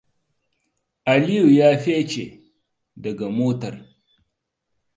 Aliyu 1.11 1.45
ya 1.57 1.69
fice 1.83 2.25
daga 3.03 3.27
motar. 3.37 3.75